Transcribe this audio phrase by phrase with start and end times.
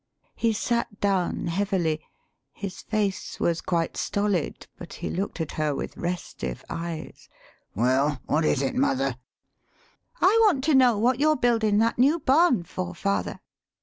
[0.33, 2.01] [He sat down heavily;
[2.53, 7.29] his face was quite stolid, but he looked at her with restive eyes.]
[7.75, 9.17] "Well, what is it, mother?"
[10.19, 13.41] "I want to know what you're buildin' that new barn for, father?"